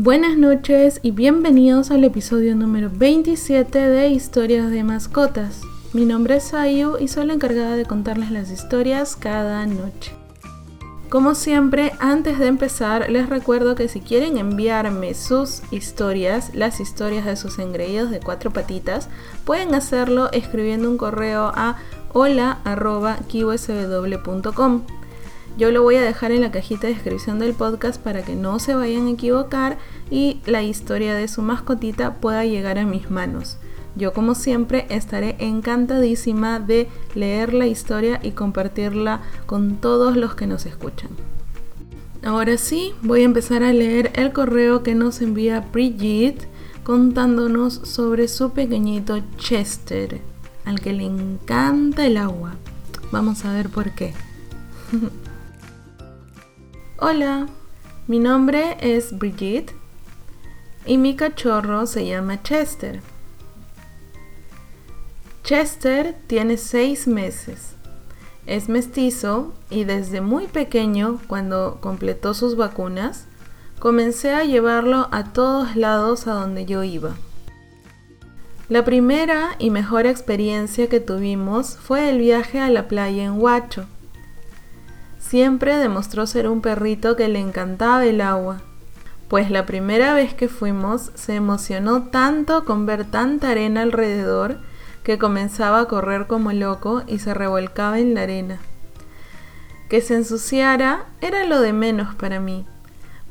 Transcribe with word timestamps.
Buenas 0.00 0.36
noches 0.36 1.00
y 1.02 1.10
bienvenidos 1.10 1.90
al 1.90 2.04
episodio 2.04 2.54
número 2.54 2.88
27 2.88 3.76
de 3.76 4.10
Historias 4.10 4.70
de 4.70 4.84
Mascotas. 4.84 5.62
Mi 5.92 6.04
nombre 6.04 6.36
es 6.36 6.54
Ayu 6.54 6.98
y 6.98 7.08
soy 7.08 7.26
la 7.26 7.32
encargada 7.32 7.74
de 7.74 7.84
contarles 7.84 8.30
las 8.30 8.48
historias 8.52 9.16
cada 9.16 9.66
noche. 9.66 10.12
Como 11.08 11.34
siempre, 11.34 11.94
antes 11.98 12.38
de 12.38 12.46
empezar, 12.46 13.10
les 13.10 13.28
recuerdo 13.28 13.74
que 13.74 13.88
si 13.88 14.00
quieren 14.00 14.38
enviarme 14.38 15.14
sus 15.14 15.62
historias, 15.72 16.54
las 16.54 16.78
historias 16.78 17.24
de 17.24 17.34
sus 17.34 17.58
engreídos 17.58 18.12
de 18.12 18.20
cuatro 18.20 18.52
patitas, 18.52 19.08
pueden 19.44 19.74
hacerlo 19.74 20.30
escribiendo 20.30 20.88
un 20.88 20.96
correo 20.96 21.50
a 21.56 21.74
hola.kiwsw.com. 22.12 22.98
Yo 25.58 25.72
lo 25.72 25.82
voy 25.82 25.96
a 25.96 26.02
dejar 26.02 26.30
en 26.30 26.42
la 26.42 26.52
cajita 26.52 26.86
de 26.86 26.94
descripción 26.94 27.40
del 27.40 27.52
podcast 27.52 28.00
para 28.00 28.22
que 28.22 28.36
no 28.36 28.60
se 28.60 28.76
vayan 28.76 29.08
a 29.08 29.10
equivocar 29.10 29.76
y 30.08 30.40
la 30.46 30.62
historia 30.62 31.16
de 31.16 31.26
su 31.26 31.42
mascotita 31.42 32.14
pueda 32.20 32.44
llegar 32.44 32.78
a 32.78 32.86
mis 32.86 33.10
manos. 33.10 33.56
Yo 33.96 34.12
como 34.12 34.36
siempre 34.36 34.86
estaré 34.88 35.34
encantadísima 35.40 36.60
de 36.60 36.86
leer 37.16 37.54
la 37.54 37.66
historia 37.66 38.20
y 38.22 38.30
compartirla 38.30 39.22
con 39.46 39.78
todos 39.78 40.16
los 40.16 40.36
que 40.36 40.46
nos 40.46 40.64
escuchan. 40.64 41.10
Ahora 42.22 42.56
sí, 42.56 42.94
voy 43.02 43.22
a 43.22 43.24
empezar 43.24 43.64
a 43.64 43.72
leer 43.72 44.12
el 44.14 44.32
correo 44.32 44.84
que 44.84 44.94
nos 44.94 45.20
envía 45.20 45.66
Brigitte 45.72 46.46
contándonos 46.84 47.74
sobre 47.82 48.28
su 48.28 48.50
pequeñito 48.50 49.18
Chester, 49.38 50.20
al 50.64 50.78
que 50.78 50.92
le 50.92 51.02
encanta 51.02 52.06
el 52.06 52.16
agua. 52.16 52.54
Vamos 53.10 53.44
a 53.44 53.52
ver 53.52 53.70
por 53.70 53.90
qué. 53.90 54.14
Hola, 57.00 57.46
mi 58.08 58.18
nombre 58.18 58.76
es 58.80 59.16
Brigitte 59.16 59.72
y 60.84 60.98
mi 60.98 61.14
cachorro 61.14 61.86
se 61.86 62.04
llama 62.04 62.42
Chester. 62.42 63.02
Chester 65.44 66.16
tiene 66.26 66.56
seis 66.56 67.06
meses. 67.06 67.76
Es 68.46 68.68
mestizo 68.68 69.54
y 69.70 69.84
desde 69.84 70.20
muy 70.20 70.48
pequeño, 70.48 71.20
cuando 71.28 71.78
completó 71.80 72.34
sus 72.34 72.56
vacunas, 72.56 73.26
comencé 73.78 74.34
a 74.34 74.42
llevarlo 74.42 75.06
a 75.12 75.32
todos 75.32 75.76
lados 75.76 76.26
a 76.26 76.32
donde 76.32 76.66
yo 76.66 76.82
iba. 76.82 77.14
La 78.68 78.84
primera 78.84 79.54
y 79.60 79.70
mejor 79.70 80.04
experiencia 80.06 80.88
que 80.88 80.98
tuvimos 80.98 81.76
fue 81.76 82.10
el 82.10 82.18
viaje 82.18 82.58
a 82.58 82.70
la 82.70 82.88
playa 82.88 83.22
en 83.22 83.40
Huacho. 83.40 83.86
Siempre 85.18 85.76
demostró 85.76 86.26
ser 86.26 86.48
un 86.48 86.60
perrito 86.60 87.16
que 87.16 87.28
le 87.28 87.40
encantaba 87.40 88.04
el 88.04 88.20
agua, 88.20 88.62
pues 89.28 89.50
la 89.50 89.66
primera 89.66 90.14
vez 90.14 90.32
que 90.32 90.48
fuimos 90.48 91.10
se 91.14 91.34
emocionó 91.34 92.04
tanto 92.04 92.64
con 92.64 92.86
ver 92.86 93.04
tanta 93.04 93.50
arena 93.50 93.82
alrededor 93.82 94.58
que 95.02 95.18
comenzaba 95.18 95.80
a 95.80 95.84
correr 95.86 96.26
como 96.26 96.52
loco 96.52 97.02
y 97.06 97.18
se 97.18 97.34
revolcaba 97.34 97.98
en 97.98 98.14
la 98.14 98.22
arena. 98.22 98.58
Que 99.88 100.00
se 100.00 100.14
ensuciara 100.14 101.06
era 101.20 101.44
lo 101.44 101.60
de 101.60 101.72
menos 101.72 102.14
para 102.14 102.40
mí, 102.40 102.66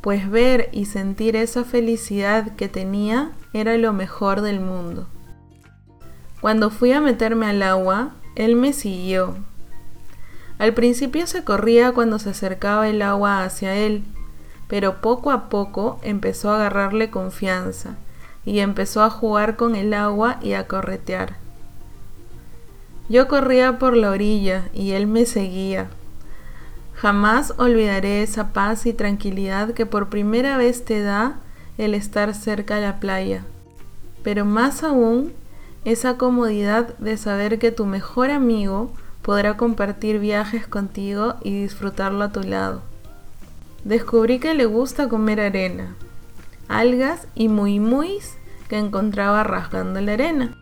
pues 0.00 0.30
ver 0.30 0.68
y 0.72 0.86
sentir 0.86 1.36
esa 1.36 1.64
felicidad 1.64 2.54
que 2.56 2.68
tenía 2.68 3.32
era 3.52 3.76
lo 3.76 3.92
mejor 3.92 4.40
del 4.40 4.60
mundo. 4.60 5.06
Cuando 6.40 6.70
fui 6.70 6.92
a 6.92 7.00
meterme 7.00 7.46
al 7.46 7.62
agua, 7.62 8.14
él 8.36 8.56
me 8.56 8.72
siguió. 8.72 9.34
Al 10.58 10.72
principio 10.72 11.26
se 11.26 11.44
corría 11.44 11.92
cuando 11.92 12.18
se 12.18 12.30
acercaba 12.30 12.88
el 12.88 13.02
agua 13.02 13.42
hacia 13.42 13.74
él, 13.74 14.04
pero 14.68 15.00
poco 15.00 15.30
a 15.30 15.48
poco 15.48 15.98
empezó 16.02 16.50
a 16.50 16.56
agarrarle 16.56 17.10
confianza 17.10 17.96
y 18.44 18.60
empezó 18.60 19.02
a 19.02 19.10
jugar 19.10 19.56
con 19.56 19.76
el 19.76 19.92
agua 19.92 20.38
y 20.42 20.54
a 20.54 20.66
corretear. 20.66 21.36
Yo 23.08 23.28
corría 23.28 23.78
por 23.78 23.96
la 23.96 24.10
orilla 24.10 24.68
y 24.72 24.92
él 24.92 25.06
me 25.06 25.26
seguía. 25.26 25.88
Jamás 26.94 27.52
olvidaré 27.58 28.22
esa 28.22 28.52
paz 28.52 28.86
y 28.86 28.94
tranquilidad 28.94 29.72
que 29.72 29.84
por 29.84 30.08
primera 30.08 30.56
vez 30.56 30.84
te 30.84 31.02
da 31.02 31.36
el 31.76 31.94
estar 31.94 32.34
cerca 32.34 32.76
de 32.76 32.82
la 32.82 32.98
playa, 32.98 33.44
pero 34.22 34.44
más 34.46 34.82
aún 34.82 35.34
esa 35.84 36.16
comodidad 36.16 36.96
de 36.98 37.16
saber 37.16 37.58
que 37.58 37.70
tu 37.70 37.84
mejor 37.84 38.30
amigo 38.30 38.90
podrá 39.26 39.56
compartir 39.56 40.20
viajes 40.20 40.68
contigo 40.68 41.34
y 41.42 41.62
disfrutarlo 41.62 42.22
a 42.22 42.30
tu 42.30 42.44
lado. 42.44 42.82
Descubrí 43.82 44.38
que 44.38 44.54
le 44.54 44.66
gusta 44.66 45.08
comer 45.08 45.40
arena, 45.40 45.96
algas 46.68 47.26
y 47.34 47.48
muy 47.48 47.80
muy 47.80 48.18
que 48.68 48.78
encontraba 48.78 49.42
rasgando 49.42 50.00
la 50.00 50.12
arena. 50.12 50.56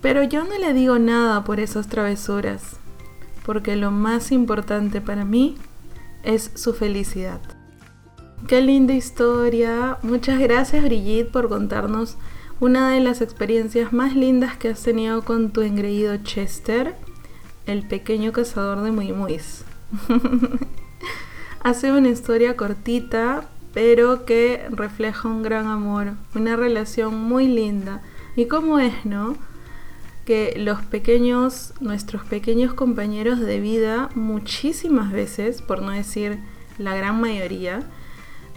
Pero 0.00 0.24
yo 0.24 0.42
no 0.42 0.58
le 0.58 0.74
digo 0.74 0.98
nada 0.98 1.44
por 1.44 1.60
esas 1.60 1.86
travesuras, 1.86 2.80
porque 3.46 3.76
lo 3.76 3.92
más 3.92 4.32
importante 4.32 5.00
para 5.00 5.24
mí 5.24 5.56
es 6.24 6.50
su 6.56 6.74
felicidad. 6.74 7.40
Qué 8.48 8.60
linda 8.60 8.92
historia. 8.92 9.98
Muchas 10.02 10.40
gracias 10.40 10.82
Brigitte 10.82 11.30
por 11.30 11.48
contarnos 11.48 12.16
una 12.58 12.90
de 12.90 12.98
las 12.98 13.20
experiencias 13.20 13.92
más 13.92 14.16
lindas 14.16 14.56
que 14.56 14.70
has 14.70 14.82
tenido 14.82 15.22
con 15.22 15.52
tu 15.52 15.60
engreído 15.60 16.16
Chester, 16.16 16.96
el 17.66 17.86
pequeño 17.86 18.32
cazador 18.32 18.82
de 18.82 18.90
muy 18.90 19.12
muis. 19.12 19.64
Hace 21.62 21.92
una 21.92 22.08
historia 22.08 22.56
cortita, 22.56 23.48
pero 23.74 24.24
que 24.24 24.66
refleja 24.70 25.28
un 25.28 25.42
gran 25.42 25.66
amor, 25.66 26.14
una 26.34 26.56
relación 26.56 27.18
muy 27.18 27.46
linda. 27.46 28.02
¿Y 28.36 28.46
cómo 28.46 28.78
es, 28.78 29.04
no? 29.04 29.36
que 30.24 30.54
los 30.56 30.82
pequeños, 30.82 31.74
nuestros 31.80 32.22
pequeños 32.24 32.74
compañeros 32.74 33.40
de 33.40 33.58
vida, 33.58 34.10
muchísimas 34.14 35.10
veces, 35.10 35.60
por 35.60 35.82
no 35.82 35.90
decir 35.90 36.38
la 36.78 36.94
gran 36.94 37.20
mayoría, 37.20 37.82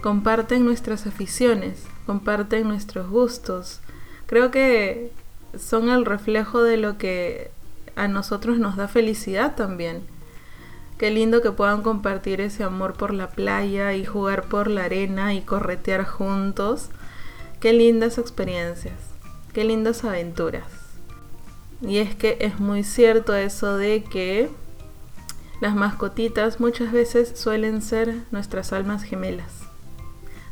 comparten 0.00 0.64
nuestras 0.64 1.06
aficiones, 1.06 1.82
comparten 2.06 2.68
nuestros 2.68 3.10
gustos. 3.10 3.80
Creo 4.26 4.50
que 4.52 5.10
son 5.58 5.88
el 5.88 6.04
reflejo 6.04 6.62
de 6.62 6.76
lo 6.76 6.96
que 6.96 7.50
a 7.96 8.08
nosotros 8.08 8.58
nos 8.58 8.76
da 8.76 8.88
felicidad 8.88 9.54
también. 9.54 10.02
Qué 10.98 11.10
lindo 11.10 11.42
que 11.42 11.50
puedan 11.50 11.82
compartir 11.82 12.40
ese 12.40 12.62
amor 12.62 12.94
por 12.94 13.12
la 13.12 13.30
playa 13.30 13.94
y 13.94 14.04
jugar 14.04 14.44
por 14.44 14.68
la 14.68 14.84
arena 14.84 15.34
y 15.34 15.40
corretear 15.40 16.04
juntos. 16.04 16.90
Qué 17.60 17.72
lindas 17.72 18.18
experiencias, 18.18 18.94
qué 19.52 19.64
lindas 19.64 20.04
aventuras. 20.04 20.64
Y 21.80 21.98
es 21.98 22.14
que 22.14 22.38
es 22.40 22.60
muy 22.60 22.84
cierto 22.84 23.34
eso 23.34 23.76
de 23.76 24.04
que 24.04 24.50
las 25.60 25.74
mascotitas 25.74 26.60
muchas 26.60 26.92
veces 26.92 27.32
suelen 27.34 27.82
ser 27.82 28.16
nuestras 28.30 28.72
almas 28.72 29.02
gemelas. 29.02 29.62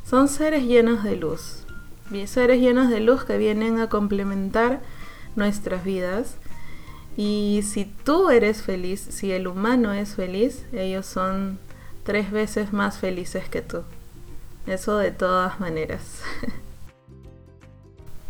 Son 0.04 0.28
seres 0.28 0.64
llenos 0.64 1.04
de 1.04 1.16
luz, 1.16 1.64
seres 2.26 2.60
llenos 2.60 2.90
de 2.90 3.00
luz 3.00 3.24
que 3.24 3.38
vienen 3.38 3.80
a 3.80 3.88
complementar 3.88 4.80
nuestras 5.36 5.84
vidas. 5.84 6.36
Y 7.16 7.60
si 7.64 7.84
tú 7.84 8.30
eres 8.30 8.62
feliz, 8.62 9.00
si 9.00 9.32
el 9.32 9.46
humano 9.46 9.92
es 9.92 10.14
feliz, 10.14 10.64
ellos 10.72 11.06
son 11.06 11.58
tres 12.04 12.30
veces 12.30 12.72
más 12.72 12.98
felices 12.98 13.48
que 13.48 13.62
tú. 13.62 13.82
Eso 14.66 14.96
de 14.98 15.10
todas 15.10 15.60
maneras. 15.60 16.22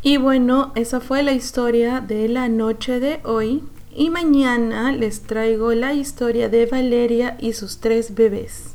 Y 0.05 0.17
bueno, 0.17 0.73
esa 0.75 0.99
fue 0.99 1.23
la 1.23 1.33
historia 1.33 2.01
de 2.01 2.29
la 2.29 2.49
noche 2.49 2.99
de 2.99 3.21
hoy. 3.23 3.63
Y 3.95 4.11
mañana 4.11 4.91
les 4.91 5.23
traigo 5.23 5.75
la 5.75 5.95
historia 5.95 6.49
de 6.49 6.67
Valeria 6.67 7.37
y 7.39 7.53
sus 7.53 7.79
tres 7.79 8.17
bebés. 8.17 8.75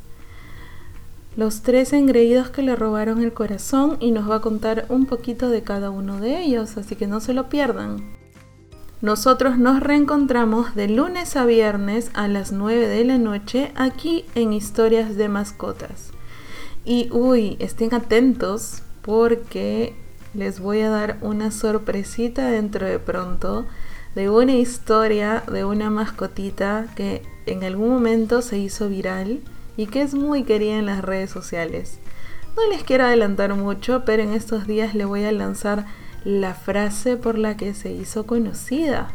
Los 1.36 1.60
tres 1.60 1.92
engreídos 1.92 2.48
que 2.48 2.62
le 2.62 2.76
robaron 2.76 3.22
el 3.22 3.34
corazón 3.34 3.98
y 4.00 4.10
nos 4.10 4.30
va 4.30 4.36
a 4.36 4.40
contar 4.40 4.86
un 4.88 5.04
poquito 5.04 5.50
de 5.50 5.62
cada 5.62 5.90
uno 5.90 6.18
de 6.18 6.40
ellos, 6.40 6.78
así 6.78 6.96
que 6.96 7.06
no 7.06 7.20
se 7.20 7.34
lo 7.34 7.50
pierdan. 7.50 8.16
Nosotros 9.00 9.58
nos 9.58 9.78
reencontramos 9.78 10.74
de 10.74 10.88
lunes 10.88 11.36
a 11.36 11.46
viernes 11.46 12.10
a 12.14 12.26
las 12.26 12.50
9 12.50 12.88
de 12.88 13.04
la 13.04 13.16
noche 13.16 13.70
aquí 13.76 14.24
en 14.34 14.52
Historias 14.52 15.14
de 15.14 15.28
Mascotas. 15.28 16.10
Y 16.84 17.08
uy, 17.12 17.56
estén 17.60 17.94
atentos 17.94 18.82
porque 19.02 19.94
les 20.34 20.58
voy 20.58 20.80
a 20.80 20.90
dar 20.90 21.18
una 21.20 21.52
sorpresita 21.52 22.50
dentro 22.50 22.88
de 22.88 22.98
pronto 22.98 23.66
de 24.16 24.30
una 24.30 24.56
historia 24.56 25.44
de 25.48 25.64
una 25.64 25.90
mascotita 25.90 26.86
que 26.96 27.22
en 27.46 27.62
algún 27.62 27.90
momento 27.90 28.42
se 28.42 28.58
hizo 28.58 28.88
viral 28.88 29.38
y 29.76 29.86
que 29.86 30.02
es 30.02 30.14
muy 30.14 30.42
querida 30.42 30.76
en 30.76 30.86
las 30.86 31.04
redes 31.04 31.30
sociales. 31.30 32.00
No 32.56 32.68
les 32.68 32.82
quiero 32.82 33.04
adelantar 33.04 33.54
mucho, 33.54 34.02
pero 34.04 34.24
en 34.24 34.32
estos 34.32 34.66
días 34.66 34.96
le 34.96 35.04
voy 35.04 35.22
a 35.22 35.30
lanzar 35.30 35.86
la 36.28 36.52
frase 36.52 37.16
por 37.16 37.38
la 37.38 37.56
que 37.56 37.72
se 37.72 37.90
hizo 37.90 38.26
conocida. 38.26 39.08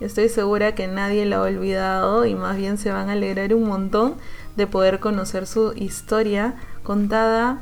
Estoy 0.00 0.30
segura 0.30 0.74
que 0.74 0.88
nadie 0.88 1.26
la 1.26 1.36
ha 1.36 1.42
olvidado 1.42 2.24
y 2.24 2.34
más 2.34 2.56
bien 2.56 2.78
se 2.78 2.90
van 2.90 3.10
a 3.10 3.12
alegrar 3.12 3.52
un 3.54 3.68
montón 3.68 4.14
de 4.56 4.66
poder 4.66 5.00
conocer 5.00 5.46
su 5.46 5.74
historia 5.76 6.54
contada 6.82 7.58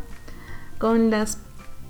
con 0.78 1.10
las 1.10 1.38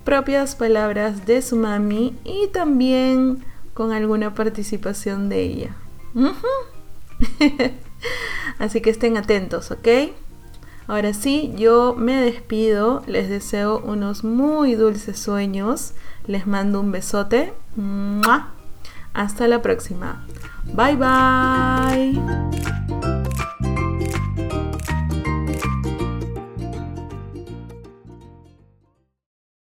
propias 0.05 0.57
palabras 0.57 1.27
de 1.27 1.43
su 1.43 1.57
mami 1.57 2.17
y 2.25 2.47
también 2.55 3.45
con 3.75 3.93
alguna 3.93 4.35
participación 4.35 5.29
de 5.29 5.43
ella. 5.43 5.77
Así 8.59 8.81
que 8.81 8.89
estén 8.89 9.19
atentos, 9.19 9.71
¿ok? 9.71 9.89
Ahora 10.89 11.13
sí, 11.13 11.53
yo 11.55 11.95
me 11.99 12.17
despido, 12.17 13.03
les 13.07 13.29
deseo 13.29 13.79
unos 13.85 14.25
muy 14.25 14.75
dulces 14.75 15.19
sueños, 15.19 15.93
les 16.27 16.47
mando 16.47 16.81
un 16.81 16.91
besote. 16.93 17.53
Hasta 19.13 19.49
la 19.49 19.61
próxima. 19.61 20.27
Bye 20.75 20.97
bye. 20.97 22.78